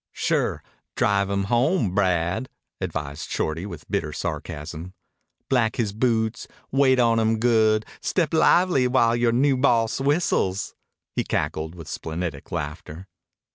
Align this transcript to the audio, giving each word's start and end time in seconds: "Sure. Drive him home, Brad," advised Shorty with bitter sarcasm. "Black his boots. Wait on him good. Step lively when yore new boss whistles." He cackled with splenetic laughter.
"Sure. 0.13 0.63
Drive 0.95 1.29
him 1.29 1.43
home, 1.43 1.93
Brad," 1.93 2.49
advised 2.79 3.29
Shorty 3.29 3.67
with 3.67 3.87
bitter 3.87 4.11
sarcasm. 4.11 4.95
"Black 5.47 5.75
his 5.75 5.93
boots. 5.93 6.47
Wait 6.71 6.99
on 6.99 7.19
him 7.19 7.37
good. 7.37 7.85
Step 8.01 8.33
lively 8.33 8.87
when 8.87 9.19
yore 9.19 9.31
new 9.31 9.57
boss 9.57 10.01
whistles." 10.01 10.73
He 11.15 11.23
cackled 11.23 11.75
with 11.75 11.87
splenetic 11.87 12.51
laughter. 12.51 13.05